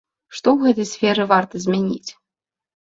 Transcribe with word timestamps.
Што 0.37 0.47
ў 0.53 0.59
гэтай 0.71 0.87
сферы 0.93 1.23
варта 1.35 1.55
змяніць? 1.69 2.11